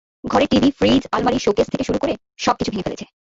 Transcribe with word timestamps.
ঘরের 0.23 0.49
TV, 0.51 0.69
fridge, 0.71 1.03
আলমারি, 1.11 1.39
showcase 1.39 1.67
থেকে 1.69 1.83
শুরু 1.83 1.99
করে 1.99 2.13
সবকিছু 2.37 2.69
ভেঙে 2.71 2.83
ফেলেছে। 2.83 3.05